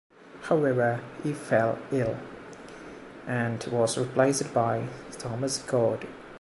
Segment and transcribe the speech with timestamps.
[0.45, 2.17] However he fell ill,
[3.27, 6.07] and was replaced by Thomas Goad.